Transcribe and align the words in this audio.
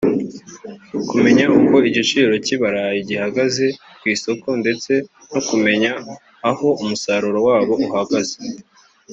kumenya 1.09 1.45
uko 1.59 1.73
igiciro 1.89 2.33
cy’ibarayi 2.45 2.99
gihagaze 3.09 3.65
ku 3.99 4.05
isoko 4.15 4.47
ndetse 4.61 4.91
no 5.33 5.41
kumenya 5.47 5.91
aho 6.49 6.67
umusaruro 6.83 7.39
wabo 7.47 7.73
uhagaze 7.87 8.37